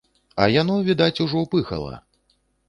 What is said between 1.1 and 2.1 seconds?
ужо пыхала.